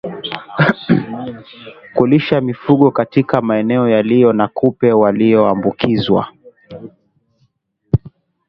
Kulisha 1.93 2.41
mifugo 2.41 2.91
katika 2.91 3.41
maeneo 3.41 3.89
yaliyo 3.89 4.33
na 4.33 4.47
kupe 4.47 4.91
walioambukizwa 4.93 6.27